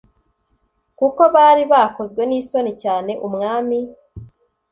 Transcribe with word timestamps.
kuko 0.99 1.21
bari 1.35 1.63
bakozwe 1.71 2.21
n 2.29 2.31
isoni 2.39 2.71
cyane 2.83 3.11
umwami 3.27 3.77